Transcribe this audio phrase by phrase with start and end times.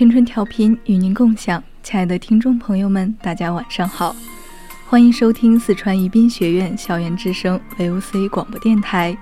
[0.00, 4.16] 青春调频与您共享，亲爱的听众朋友们，大家晚上好，
[4.88, 9.14] 欢迎收听四川宜宾学院校园之声 VOC 广播电台，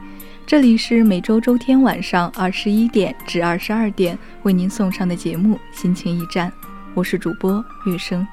[0.47, 6.49] 这里是每周周天晚上二十一点至二十二点为您送上的节目《心情驿站》，
[6.95, 7.53] 我是主播
[7.85, 8.25] 月生。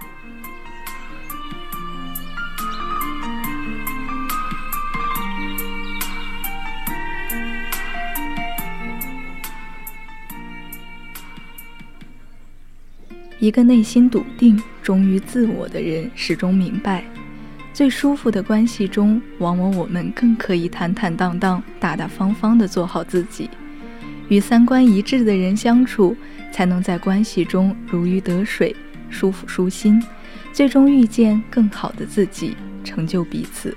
[13.39, 17.03] 一个内心笃定、忠于自我的人，始终明白，
[17.73, 23.49] 最舒服的关系中，往往我们更可以坦坦荡荡、大大方方地做好自己。
[24.29, 26.15] 与三观一致的人相处，
[26.51, 28.75] 才能在关系中如鱼得水、
[29.09, 30.01] 舒服舒心，
[30.53, 33.75] 最终遇见更好的自己，成就彼此。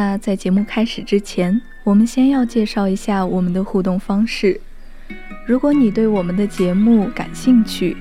[0.00, 4.58] 那在节目开始之前，我们先要介绍一下我们的互动方式。
[5.46, 7.94] 如果你对我们的节目感兴趣，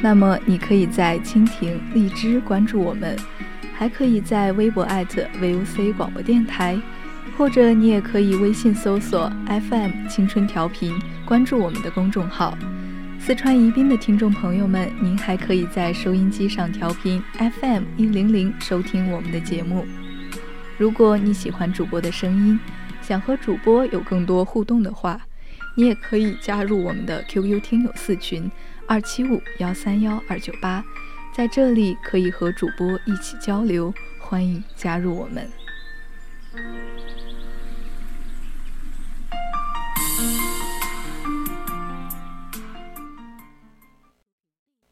[0.00, 3.16] 那么你可以在蜻蜓、荔枝关注我们，
[3.72, 6.76] 还可以在微博 @VOC 广播电台，
[7.38, 12.58] 或者你也可以微信搜索 FM 青春调频，关注我们的公众号。
[13.20, 19.86] 四川宜宾的听众朋友们，您还可以在收音机上调频 FM 一零零收听我们的节目。
[20.78, 22.60] 如果你喜欢主播的声音，
[23.00, 25.18] 想和主播有更多互动的话，
[25.74, 28.50] 你也可以加入我们的 QQ 听友四群
[28.86, 30.84] 二七五幺三幺二九八，
[31.34, 35.48] 在这里可以和主播一起交流，欢迎加入我们。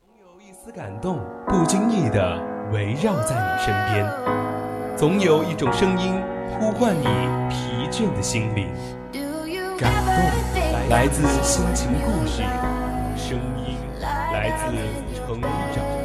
[0.01, 2.41] 总有一丝感动，不经意的
[2.73, 4.54] 围绕在你身边。
[4.97, 6.15] 总有一种声音
[6.49, 7.05] 呼唤你
[7.51, 8.69] 疲倦的心灵，
[9.77, 12.43] 感动来自心情故事，
[13.17, 14.73] 声音来自
[15.13, 15.51] 成长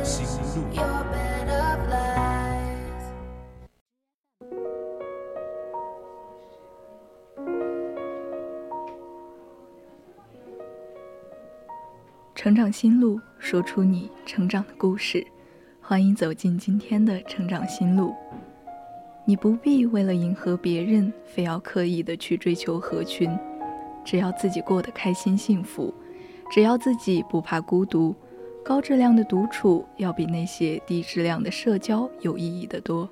[0.03, 0.63] 心路。
[12.33, 15.23] 成长心路，说出你成长的故事。
[15.79, 18.16] 欢迎走进今天的成长心路。
[19.29, 23.29] 你不必为了迎合别人，非要刻意的去追求合群，
[24.03, 25.94] 只要自己过得开心幸福，
[26.50, 28.16] 只要自己不怕孤独，
[28.66, 33.07] 高质量的独处要比那些低质量的社交有意义的多。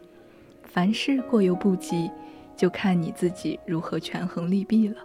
[0.64, 2.10] 凡事过犹不及，
[2.56, 4.96] 就看你自己如何权衡利弊了。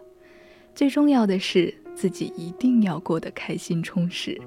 [0.74, 4.40] 最重要的是，自己一定要过得开心充实。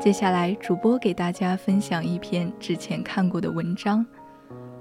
[0.00, 4.04] 接下来，主播给大家分享一篇之前看过的文章。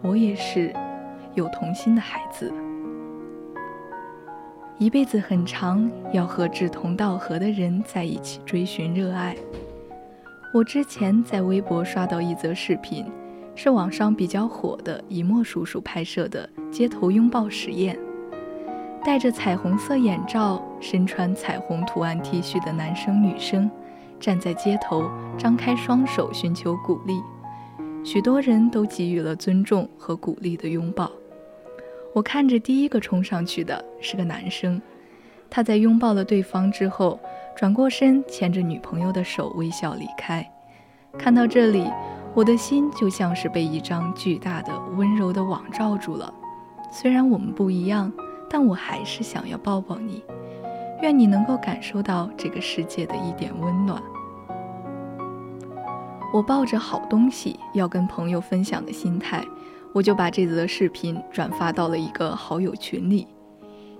[0.03, 0.73] 我也是
[1.35, 2.51] 有童心的孩子，
[4.79, 9.35] 一辈子很长，要和志同道合的人在一起追寻热爱。
[10.53, 13.05] 我之前在微博刷到一则视频，
[13.53, 17.97] 是网上比较火的一墨叔叔拍摄的街头拥抱实验。
[19.03, 23.69] 戴着彩虹色眼罩、身穿彩虹图案 T 恤的男生女生，
[24.19, 27.21] 站在街头，张开双手寻求鼓励。
[28.03, 31.11] 许多人都给予了尊重和鼓励的拥抱。
[32.13, 34.81] 我看着第一个冲上去的是个男生，
[35.49, 37.19] 他在拥抱了对方之后，
[37.55, 40.45] 转过身牵着女朋友的手微笑离开。
[41.17, 41.85] 看到这里，
[42.33, 46.33] 我的心就像是被一张巨大的温柔的网罩住了。
[46.91, 48.11] 虽然我们不一样，
[48.49, 50.23] 但我还是想要抱抱你。
[51.01, 54.01] 愿你能够感受到这个世界的一点温暖。
[56.33, 59.45] 我抱着好东西要跟朋友分享的心态，
[59.93, 63.27] 我就把这则视频转发到了一个好友群里。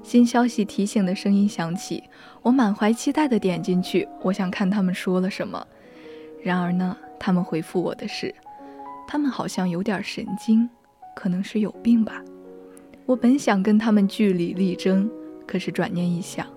[0.02, 2.02] 新消息提醒的声音响起，
[2.42, 5.68] 我满怀期待的点进去，我想看他们说了什么。
[6.42, 8.34] 然而呢，他们回复我的是，
[9.06, 10.68] 他们好像有点神经，
[11.14, 12.24] 可能是有病吧。
[13.06, 15.10] 我本想跟他们据理力争，
[15.46, 16.48] 可是转念一想。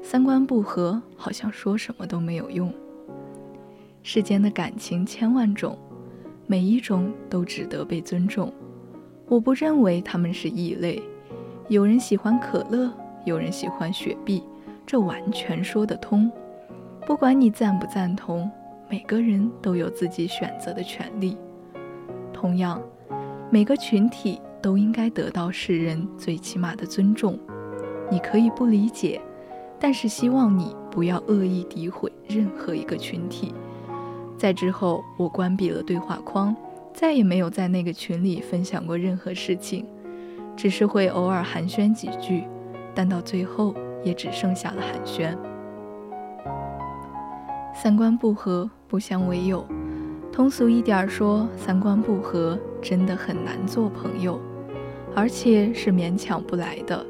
[0.00, 2.72] 三观不合，好像说什么都没有用。
[4.10, 5.76] 世间的感情千万种，
[6.46, 8.50] 每一种都值得被尊重。
[9.26, 11.02] 我不认为他们是异类。
[11.68, 12.90] 有人喜欢可乐，
[13.26, 14.42] 有人喜欢雪碧，
[14.86, 16.32] 这完全说得通。
[17.06, 18.50] 不管你赞不赞同，
[18.88, 21.36] 每个人都有自己选择的权利。
[22.32, 22.80] 同样，
[23.50, 27.38] 每个群体都应该得到世人最起码的尊重。
[28.10, 29.20] 你可以不理解。
[29.78, 33.54] 但是希望你不要恶意诋毁任何一个群体。
[34.38, 36.54] 在之后，我关闭了对话框，
[36.94, 39.84] 再也没有在那个群里分享过任何事情，
[40.56, 42.44] 只是会偶尔寒暄几句，
[42.94, 43.74] 但到最后
[44.04, 45.36] 也只剩下了寒暄。
[47.74, 49.66] 三观不合，不相为友。
[50.32, 54.40] 通俗一点说，三观不合真的很难做朋友，
[55.14, 57.04] 而且是勉强不来的。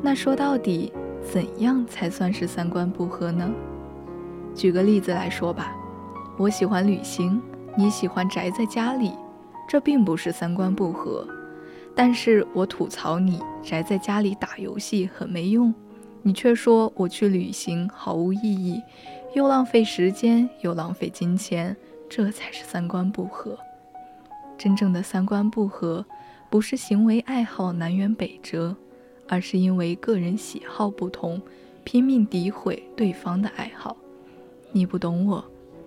[0.00, 0.92] 那说到底。
[1.28, 3.50] 怎样才算是三观不合呢？
[4.54, 5.75] 举个例子来说吧，
[6.38, 7.40] 我喜欢旅行，
[7.78, 9.12] 你喜欢宅在家里，
[9.66, 11.26] 这并不是三观不合。
[11.94, 15.74] 但是我吐槽你宅在家里打游戏很没用，
[16.20, 18.82] 你却说我去旅行毫无意义，
[19.34, 21.74] 又浪费时间又浪费金钱，
[22.06, 23.58] 这才是三观不合。
[24.58, 26.04] 真正的三观不合，
[26.50, 28.76] 不是行为爱好南辕北辙。
[29.28, 31.42] 而是因为个人喜好不同，
[31.82, 33.96] 拼命诋毁对方的爱好。
[34.70, 35.44] 你不懂我，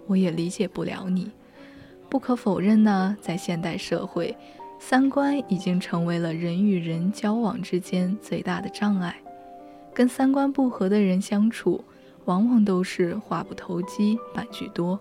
[0.09, 1.31] 我也理解不了你。
[2.09, 4.35] 不可否认呢，在现代社会，
[4.79, 9.15] 三观已经成为了人与人交往之间最大的障碍。
[9.93, 11.83] 跟三观不合的人相处，
[12.25, 14.99] 往往都是话不投机半句多，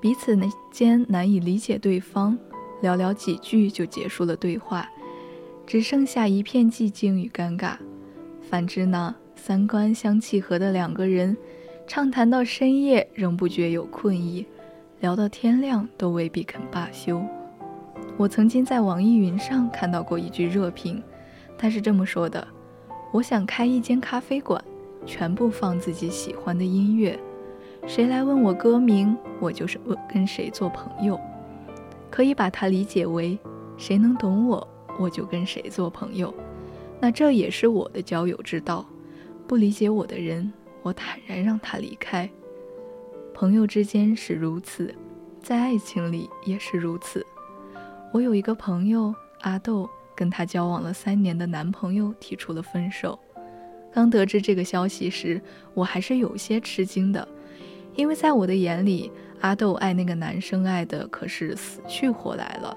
[0.00, 0.38] 彼此
[0.70, 2.38] 间难以理解对方，
[2.82, 4.88] 寥寥几句就结束了对话。
[5.66, 7.76] 只剩下一片寂静与尴尬。
[8.42, 11.36] 反之呢，三观相契合的两个人，
[11.86, 14.44] 畅谈到深夜仍不觉有困意，
[15.00, 17.22] 聊到天亮都未必肯罢休。
[18.16, 21.02] 我曾经在网易云上看到过一句热评，
[21.56, 22.46] 他是这么说的
[23.12, 24.62] ：“我想开一间咖啡馆，
[25.06, 27.18] 全部放自己喜欢的音乐，
[27.86, 31.20] 谁来问我歌名，我就是问跟谁做朋友。
[32.10, 33.38] 可以把它理解为，
[33.76, 34.66] 谁能懂我。”
[34.98, 36.32] 我就跟谁做朋友，
[36.98, 38.86] 那这也是我的交友之道。
[39.46, 40.50] 不理解我的人，
[40.86, 42.30] 我坦然让他离开。
[43.34, 44.94] 朋友之间是如此，
[45.42, 47.26] 在爱情里也是如此。
[48.12, 53.18] 我有一个朋友阿豆，跟她交往了三年的男朋友提出了分手。
[53.92, 55.42] 刚得知这个消息时，
[55.74, 57.26] 我还是有些吃惊的，
[57.96, 59.10] 因为在我的眼里，
[59.40, 62.76] 阿豆爱那个男生爱的可是死去活来了。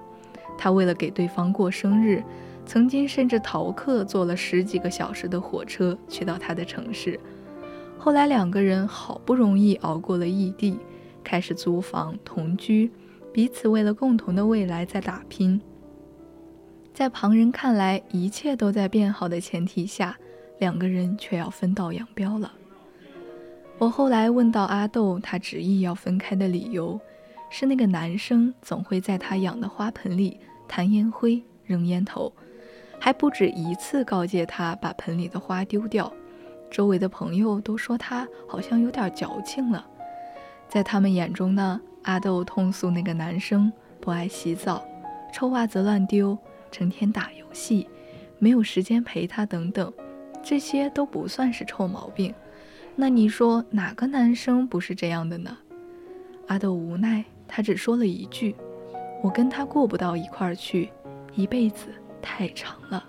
[0.57, 2.23] 他为了给对方过生日，
[2.65, 7.19] 曾经甚至逃课坐了十几个小时的火车去到他的城市。
[8.01, 10.79] 后来两个人好不容易熬过了异地，
[11.21, 12.89] 开始租房同居，
[13.33, 15.59] 彼此为了共同的未来在打拼。
[16.94, 20.18] 在旁人看来一切都在变好的前提下，
[20.59, 22.53] 两个人却要分道扬镳了。
[23.77, 26.97] 我后来问到阿豆，他执意要分开的理由，
[27.49, 30.39] 是那个男生总会在他养的花盆里。
[30.71, 32.31] 弹烟灰、扔烟头，
[32.99, 36.13] 还不止一次告诫他把盆里的花丢掉。
[36.69, 39.85] 周围的朋友都说他好像有点矫情了。
[40.68, 44.85] 在他们眼中呢，阿豆痛诉那个男生不爱洗澡、
[45.33, 46.38] 臭袜子乱丢、
[46.71, 47.88] 成天打游戏、
[48.38, 49.92] 没有时间陪他等等，
[50.44, 52.33] 这些都不算是臭毛病。
[52.95, 55.57] 那你说哪个男生不是这样的呢？
[56.47, 58.56] 阿豆无奈，他只说了一句。
[59.21, 60.90] 我跟他过不到一块儿去，
[61.35, 61.88] 一辈子
[62.21, 63.04] 太长了。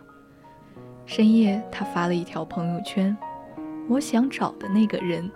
[1.07, 3.17] 深夜，他发了一条朋友圈
[3.91, 5.29] ：“我想找的那个人，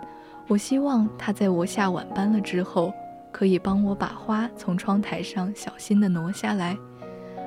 [0.46, 2.94] 我希望他在我下晚班了之后，
[3.32, 6.78] 可以帮我把花从窗台上小心地挪下来，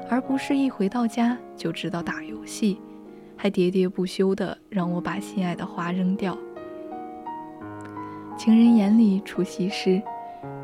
[0.09, 2.81] 而不是一回到家就知道打游戏，
[3.37, 6.37] 还喋喋不休地让我把心爱的花扔掉。”
[8.37, 10.01] 情人眼里出西施。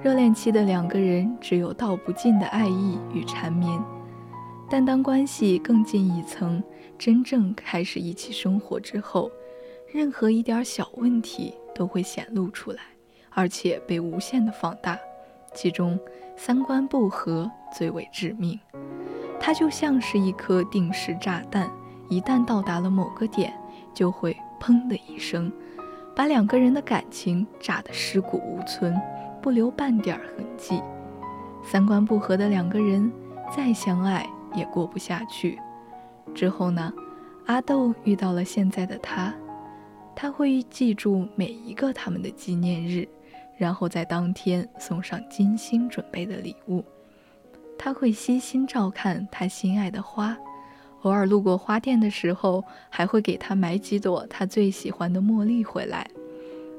[0.04, 3.82] 热恋期的两个人只有道不尽的爱意与缠绵，
[4.70, 6.62] 但当关系更进一层，
[6.98, 9.32] 真正开始一起生活之后，
[9.94, 12.82] 任何一点小问题都会显露出来，
[13.30, 14.98] 而且被无限的放大。
[15.54, 16.00] 其中，
[16.36, 18.60] 三观不合最为致命。
[19.40, 21.70] 它就像是一颗定时炸弹，
[22.10, 23.54] 一旦到达了某个点，
[23.94, 25.52] 就会砰的一声，
[26.16, 29.00] 把两个人的感情炸得尸骨无存，
[29.44, 30.82] 不留半点痕迹。
[31.64, 33.14] 三观不合的两个人
[33.56, 35.60] 再相爱也过不下去。
[36.34, 36.92] 之后呢，
[37.46, 39.32] 阿豆遇到了现在的他，
[40.16, 43.08] 他会记住每一个他们的纪念日。
[43.56, 46.84] 然后在当天送上精心准备的礼物，
[47.78, 50.36] 他会悉心照看他心爱的花，
[51.04, 56.10] 偶尔路过花店的时候，还会给他买几朵他最喜欢的茉莉回来。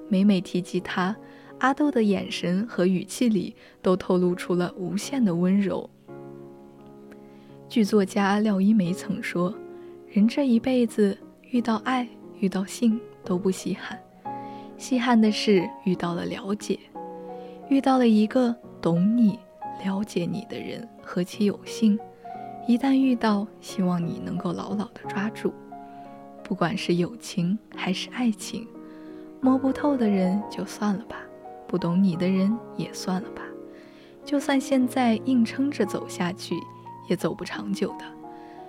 [0.09, 1.17] 每每提及他，
[1.61, 5.89] 阿豆的眼神和语气里都透露出了无限的温柔。
[7.69, 9.55] 剧作家廖一梅曾说
[10.11, 11.17] ：“人这一辈子
[11.51, 12.07] 遇到爱、
[12.41, 13.99] 遇到性都不稀罕。”
[14.77, 16.79] 稀罕的是遇到了了解，
[17.69, 19.39] 遇到了一个懂你、
[19.85, 21.99] 了解你的人，何其有幸！
[22.67, 25.53] 一旦遇到，希望你能够牢牢的抓住。
[26.43, 28.67] 不管是友情还是爱情，
[29.41, 31.17] 摸不透的人就算了吧，
[31.67, 33.43] 不懂你的人也算了吧。
[34.25, 36.57] 就算现在硬撑着走下去，
[37.09, 38.05] 也走不长久的，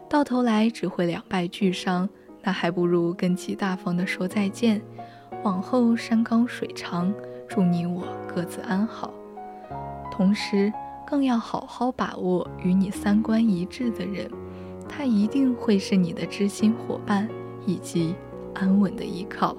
[0.07, 2.07] 到头来只会两败俱伤。
[2.45, 4.81] 那还不如跟其大方的说再见。
[5.43, 7.13] 往后山高水长，
[7.47, 9.13] 祝你我各自安好。
[10.11, 10.71] 同时，
[11.05, 14.29] 更要好好把握与你三观一致的人，
[14.87, 17.27] 他一定会是你的知心伙伴
[17.65, 18.15] 以及
[18.53, 19.55] 安稳的依靠。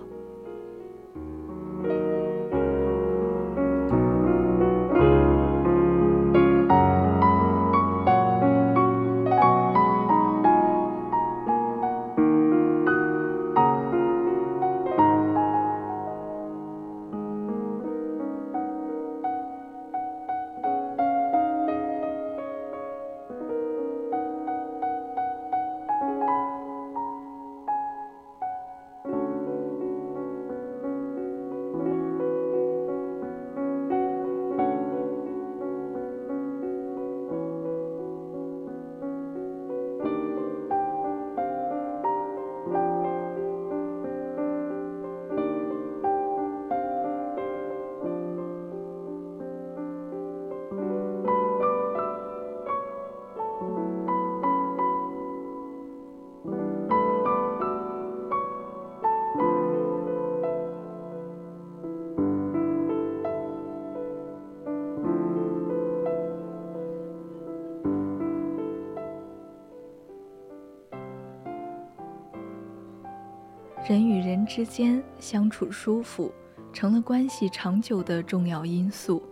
[73.88, 76.33] 人与人之间相处舒服，
[76.73, 79.23] 成了关系长久的重要因素。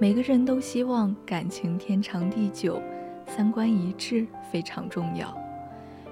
[0.00, 2.82] 每个人都希望感情天长地久，
[3.28, 5.32] 三观一致非常重要。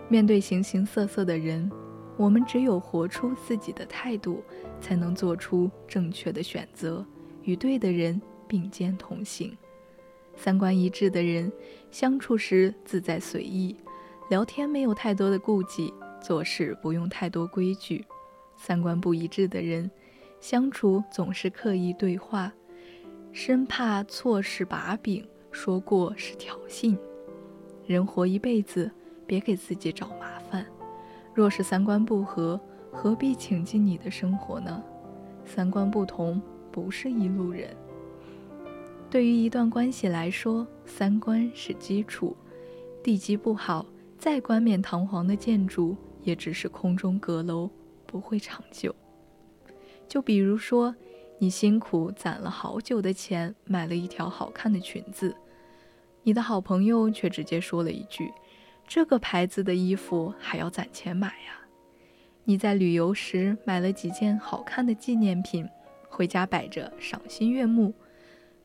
[0.09, 1.69] 面对形形色色的人，
[2.17, 4.41] 我们只有活出自己的态度，
[4.81, 7.05] 才能做出正确的选择，
[7.43, 9.53] 与对的人并肩同行。
[10.37, 11.51] 三观一致的人，
[11.91, 13.75] 相处时自在随意，
[14.31, 15.93] 聊天没有太多的顾忌。
[16.25, 18.03] 做事不用太多规矩，
[18.57, 19.91] 三观不一致的人
[20.41, 22.51] 相处总是刻意对话，
[23.31, 26.97] 生怕错失把柄，说过是挑衅。
[27.87, 28.91] 人活一辈子，
[29.27, 30.65] 别给自己找麻烦。
[31.35, 32.59] 若是三观不合，
[32.91, 34.83] 何必请进你的生活呢？
[35.45, 36.41] 三观不同
[36.73, 37.69] 不是一路人。
[39.11, 42.35] 对于一段关系来说，三观是基础，
[43.03, 43.85] 地基不好，
[44.19, 45.95] 再冠冕堂皇的建筑。
[46.25, 47.71] 也只是空中阁楼，
[48.07, 48.95] 不会长久。
[50.09, 50.95] 就比如说，
[51.39, 55.37] 你辛苦攒了好久的钱，买了一条好看的裙子，
[56.23, 58.33] 你的好朋友却直接说了一句
[58.89, 61.61] ：“这个牌子的衣服还要攒钱买呀？”
[62.45, 65.67] 你在旅游时买了几件好看的纪念品，
[66.09, 67.95] 回家摆着赏心悦目，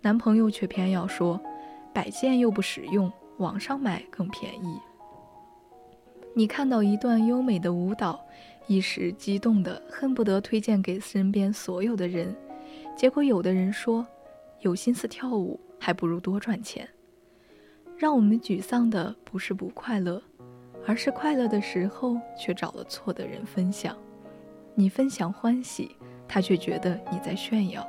[0.01, 1.41] 男朋友却偏要说
[1.93, 4.79] ：“摆件又不实用，网上买更便宜。”
[6.36, 8.24] 你看到一段优美的舞蹈，
[8.67, 12.36] 一时激动的恨不得推荐给身边所有的人，
[12.95, 14.05] 结果有的人说，
[14.59, 16.88] 有心思跳舞还不如多赚钱。
[17.98, 20.21] 让我们沮丧的不是不快乐，
[20.86, 23.98] 而是快乐的时候却找了错的人分享。
[24.75, 25.95] 你分享欢喜，
[26.27, 27.81] 他却觉得你在炫耀；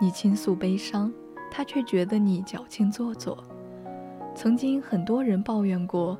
[0.00, 1.10] 你倾诉悲伤，
[1.50, 3.42] 他却觉得你矫情做作。
[4.34, 6.18] 曾经很多人抱怨过。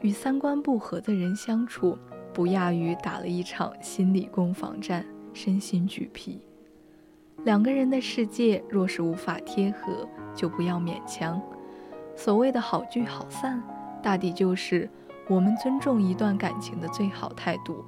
[0.00, 1.98] 与三观不合的人相处，
[2.32, 6.40] 不亚于打了一场心理攻防战，身心俱疲。
[7.44, 11.40] 两个人的世界若是无法贴合，就不要勉强。
[12.14, 13.62] 所谓的好聚好散，
[14.02, 14.88] 大抵就是
[15.28, 17.84] 我们尊重一段感情的最好态度。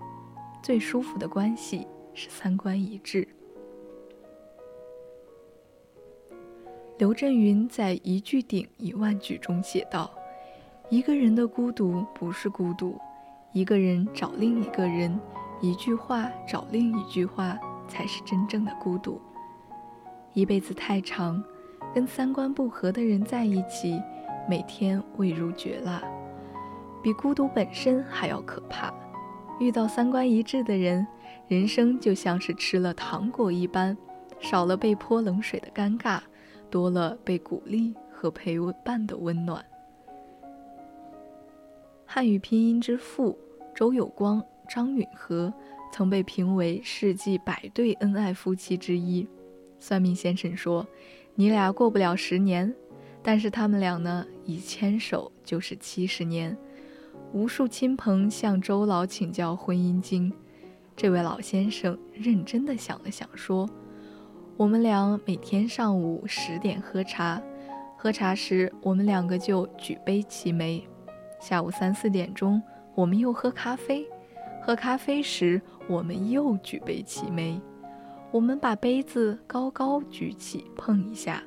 [0.62, 3.26] 最舒服的关系是三观一致。
[6.98, 10.12] 刘震云在《一句顶一万句》中写道。
[10.90, 12.99] 一个人的孤独不是孤独，
[13.52, 15.16] 一个人找另一个人，
[15.61, 17.56] 一句话找另一句话，
[17.87, 19.20] 才是真正的孤独。
[20.32, 21.40] 一辈子太长，
[21.94, 24.02] 跟三观不合的人在一起，
[24.49, 26.02] 每天味如绝蜡，
[27.00, 28.92] 比孤独本身还要可怕。
[29.61, 31.06] 遇到三观一致的人，
[31.47, 33.97] 人生就像是吃了糖果一般，
[34.40, 36.18] 少了被泼冷水的尴尬，
[36.68, 39.64] 多了被鼓励和陪伴的温暖。
[42.12, 43.38] 汉语拼音之父
[43.72, 45.54] 周有光、张允和
[45.92, 49.24] 曾被评为世纪百对恩爱夫妻之一。
[49.78, 50.84] 算命先生说
[51.36, 52.74] ：“你俩过不了十年，
[53.22, 56.58] 但是他们俩呢，一牵手就是七十年。”
[57.32, 60.32] 无数亲朋向周老请教婚姻经，
[60.96, 63.70] 这位老先生认真的想了想，说
[64.58, 67.40] ：“我们俩每天上午十点喝茶，
[67.96, 70.84] 喝茶时我们两个就举杯齐眉。”
[71.40, 72.62] 下午三四点钟，
[72.94, 74.06] 我们又喝咖啡。
[74.62, 77.59] 喝咖啡时，我们又举杯齐眉。
[78.30, 81.42] 我们把杯子高高举起，碰一下。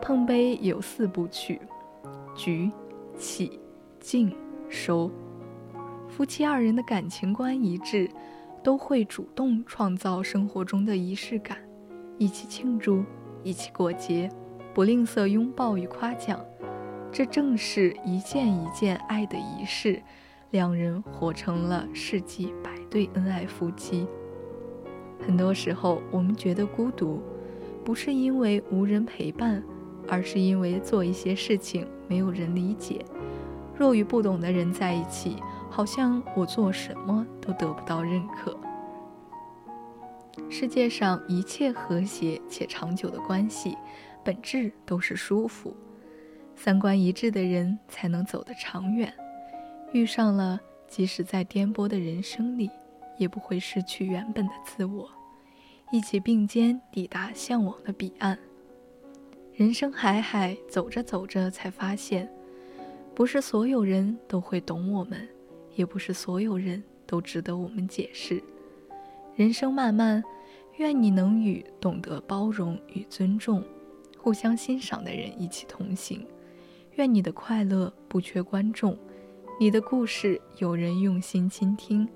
[0.00, 1.60] 碰杯有四部曲：
[2.34, 2.70] 举、
[3.18, 3.60] 起、
[4.00, 4.34] 敬、
[4.70, 5.10] 收。
[6.08, 8.08] 夫妻二人的感情观一致，
[8.64, 11.58] 都会主动创造生活中的仪式感，
[12.16, 13.04] 一起庆祝，
[13.42, 14.30] 一起过节，
[14.72, 16.42] 不吝啬拥抱与夸奖。
[17.12, 20.00] 这正是一件一件爱的仪式，
[20.50, 24.06] 两人活成了世纪百对恩爱夫妻。
[25.26, 27.20] 很多时候，我们觉得孤独，
[27.84, 29.62] 不是因为无人陪伴，
[30.08, 33.04] 而是因为做一些事情没有人理解。
[33.76, 35.36] 若与不懂的人在一起，
[35.68, 38.56] 好像我做什么都得不到认可。
[40.48, 43.76] 世界上一切和谐且长久的关系，
[44.24, 45.74] 本质都是舒服。
[46.62, 49.10] 三观一致的人才能走得长远，
[49.94, 52.70] 遇上了，即使在颠簸的人生里，
[53.16, 55.08] 也不会失去原本的自我，
[55.90, 58.38] 一起并肩抵达向往的彼岸。
[59.54, 62.30] 人生海海，走着走着才发现，
[63.14, 65.26] 不是所有人都会懂我们，
[65.76, 68.38] 也不是所有人都值得我们解释。
[69.34, 70.22] 人生漫漫，
[70.76, 73.64] 愿你能与懂得包容与尊重、
[74.18, 76.22] 互相欣赏的人一起同行。
[77.00, 78.94] 愿你的快乐不缺观众，
[79.58, 82.06] 你的故事有人用心倾听。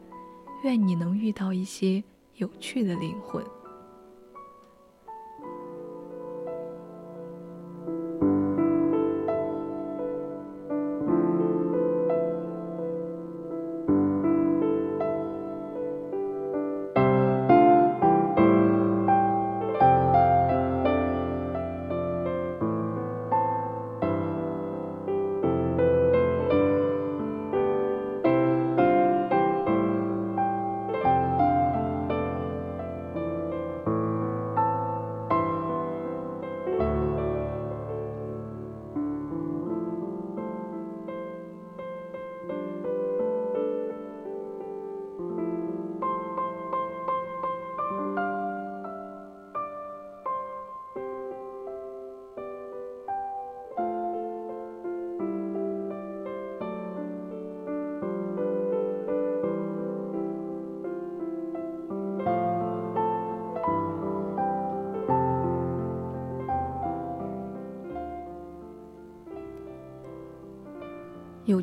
[0.62, 2.05] 愿你能遇到一些
[2.37, 3.42] 有趣的灵魂。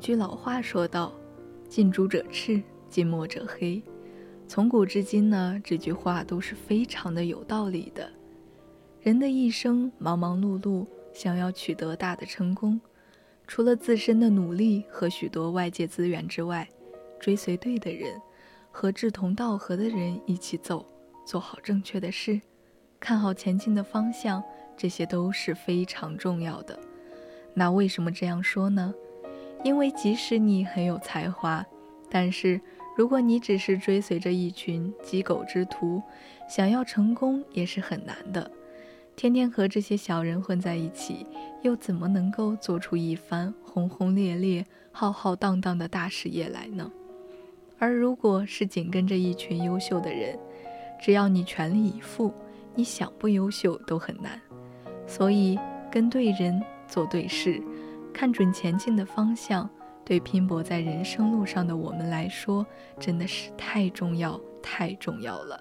[0.01, 1.13] 句老话说道
[1.69, 2.59] ：“近朱者赤，
[2.89, 3.79] 近墨者黑。”
[4.49, 8.11] 从古至今呢，这句话都是非常的有道理的。
[8.99, 12.81] 人的一生忙忙碌碌，想要取得大的成功，
[13.45, 16.67] 除了自身的努力和许多外界资源之外，
[17.19, 18.19] 追随对的人，
[18.71, 20.83] 和志同道合的人一起走，
[21.23, 22.41] 做好正确的事，
[22.99, 24.43] 看好前进的方向，
[24.75, 26.79] 这些都是非常重要的。
[27.53, 28.91] 那为什么这样说呢？
[29.63, 31.65] 因为即使你很有才华，
[32.09, 32.59] 但是
[32.97, 36.01] 如果你只是追随着一群鸡狗之徒，
[36.49, 38.49] 想要成功也是很难的。
[39.15, 41.25] 天天和这些小人混在一起，
[41.61, 46.91] 又怎么能够做出一番轰轰烈烈、浩浩荡荡的大事业来呢？
[47.77, 50.37] 而如果是紧跟着一群优秀的人，
[50.99, 52.33] 只要你全力以赴，
[52.73, 54.39] 你想不优秀都很难。
[55.05, 55.59] 所以，
[55.91, 57.61] 跟对人，做对事，
[58.13, 59.69] 看准前进的方向，
[60.05, 62.65] 对拼搏在人生路上的我们来说，
[62.99, 65.59] 真的是太重要、太重要了。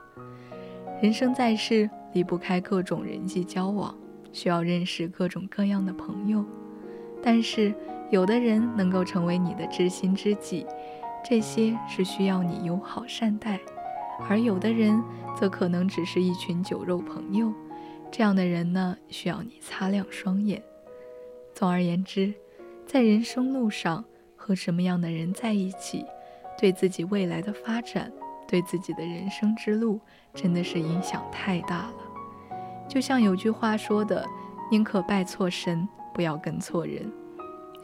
[1.02, 1.88] 人生在世。
[2.12, 3.94] 离不开各种人际交往，
[4.32, 6.44] 需要认识各种各样的朋友。
[7.22, 7.72] 但是，
[8.10, 10.66] 有的人能够成为你的知心知己，
[11.24, 13.60] 这些是需要你友好善待；
[14.28, 15.00] 而有的人
[15.36, 17.54] 则可能只是一群酒肉朋友，
[18.10, 20.60] 这样的人呢，需要你擦亮双眼。
[21.61, 22.33] 总而言之，
[22.87, 24.03] 在人生路上
[24.35, 26.07] 和什么样的人在一起，
[26.59, 28.11] 对自己未来的发展。
[28.49, 30.01] 对自己的人生之路
[30.33, 31.94] 真的是影响太大了。
[32.88, 34.25] 就像有句话说的
[34.73, 37.12] ：“宁可拜错神，不要跟错人。”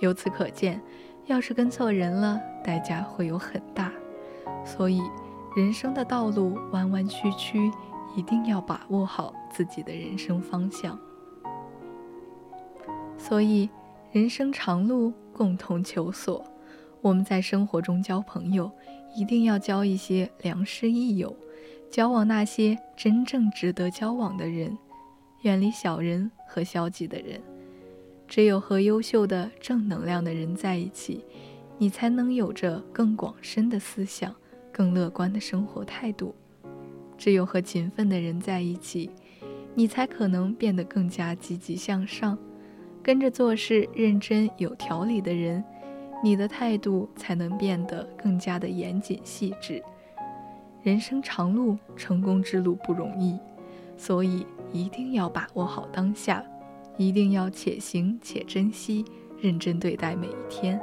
[0.00, 0.80] 由此可见，
[1.26, 3.92] 要是跟错人了，代价会有很大。
[4.64, 5.02] 所以，
[5.54, 7.70] 人生的道路弯弯曲曲，
[8.16, 10.98] 一定要把握好自己的人生方向。
[13.18, 13.68] 所以，
[14.12, 16.44] 人生长路，共同求索。
[17.00, 18.70] 我们在生活中交朋友。
[19.14, 21.34] 一定要交一些良师益友，
[21.90, 24.76] 交往那些真正值得交往的人，
[25.40, 27.40] 远离小人和消极的人。
[28.28, 31.24] 只有和优秀的正能量的人在一起，
[31.78, 34.34] 你才能有着更广深的思想，
[34.70, 36.34] 更乐观的生活态度。
[37.16, 39.08] 只有和勤奋的人在一起，
[39.74, 42.36] 你才可能变得更加积极向上。
[43.06, 45.62] 跟着做事认真有条理的人。
[46.24, 49.80] 你的态度才能变得更加的严谨细致。
[50.82, 53.38] 人生长路，成功之路不容易，
[53.96, 56.44] 所以一定要把握好当下，
[56.96, 59.04] 一定要且行且珍惜，
[59.40, 60.80] 认真对待每一天。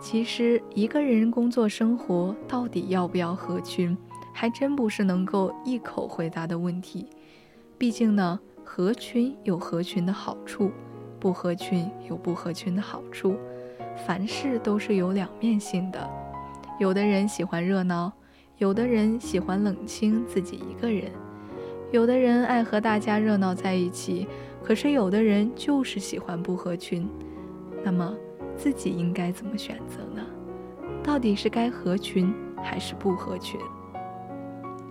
[0.00, 3.96] 其实，一个人工作生活到底要不要合群，
[4.34, 7.06] 还真不是能够一口回答的问题。
[7.78, 8.40] 毕竟呢，
[8.72, 10.70] 合群有合群的好处。
[11.18, 13.36] 不合群有不合群的好处，
[14.06, 16.08] 凡事都是有两面性的。
[16.78, 18.12] 有的人喜欢热闹，
[18.58, 21.10] 有的人喜欢冷清自己一个人。
[21.90, 24.28] 有的人爱和大家热闹在一起，
[24.62, 27.08] 可是有的人就是喜欢不合群。
[27.82, 28.14] 那么
[28.56, 30.24] 自己应该怎么选择呢？
[31.02, 33.58] 到底是该合群还是不合群？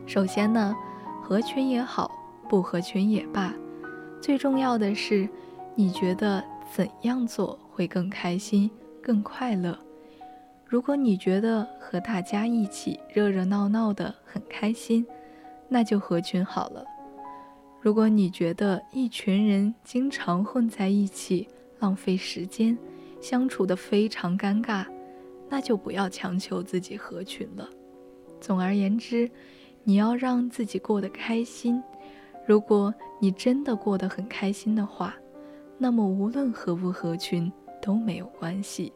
[0.06, 0.76] 首先呢，
[1.24, 2.12] 合群也好，
[2.50, 3.54] 不合群也罢，
[4.22, 5.28] 最重要的是。
[5.76, 8.70] 你觉得怎样做会更开心、
[9.02, 9.80] 更快乐？
[10.66, 15.08] 如果你觉得和大家一起热热闹闹的很开心，
[15.70, 16.84] 那就合群好了。
[17.80, 21.48] 如果你觉得一群人经常混在一起
[21.80, 22.78] 浪费时间，
[23.22, 24.86] 相处的非常尴尬，
[25.48, 27.70] 那就不要强求自己合群了。
[28.42, 29.32] 总而言之，
[29.86, 31.82] 你要让自己过得开心。
[32.50, 35.16] 如果你真的过得很开心的话，
[35.78, 38.92] 那么，无论合不合群都没有关系。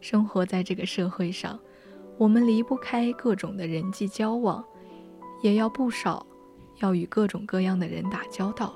[0.00, 1.56] 生活在这个社会上，
[2.18, 4.64] 我们离不开各种的人际交往，
[5.44, 6.26] 也要不少，
[6.80, 8.74] 要与各种各样的人打交道。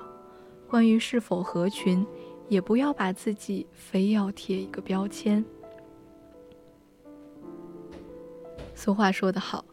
[0.69, 2.07] 关于是否合群，
[2.47, 5.43] 也不要把自己非要贴一个标签。
[8.73, 9.65] 俗话说得好，“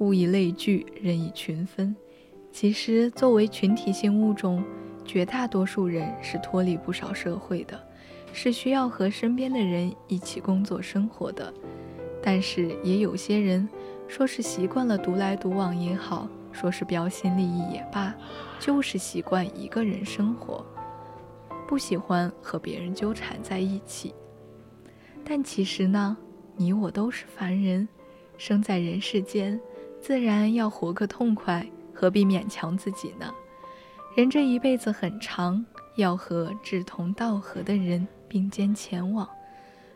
[0.00, 1.94] 物以类聚，人以群分”。
[2.58, 4.64] 其实，作为群体性物种，
[5.04, 7.78] 绝大多数人是脱离不少社会的，
[8.32, 11.52] 是需要和身边的人一起工作生活的。
[12.22, 13.68] 但是也有些人，
[14.08, 18.14] 说是习惯了独来独往也好，说是标新立异也罢，
[18.58, 20.64] 就是习惯一个人生活，
[21.68, 24.14] 不喜欢和别人纠缠在一起。
[25.22, 26.16] 但其实呢，
[26.56, 27.86] 你我都是凡人，
[28.38, 29.60] 生在人世间，
[30.00, 31.66] 自然要活个痛快，
[31.98, 33.32] 何必勉强自己呢？
[34.14, 35.64] 人这一辈子很长，
[35.96, 39.26] 要和志同道合的人并肩前往，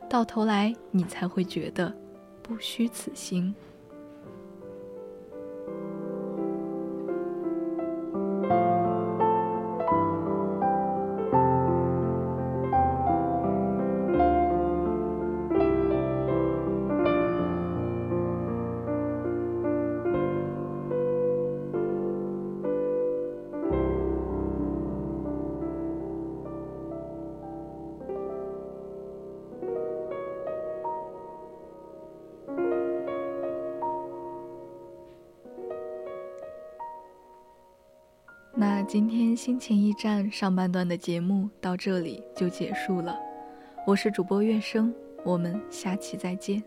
[0.09, 1.95] 到头来你才会觉得
[2.43, 3.55] 不虚此行。
[38.89, 43.19] 今天心情驿站上半段的节目到这里就结束了，
[43.87, 44.93] 我是主播月生，
[45.25, 46.63] 我们下期再见。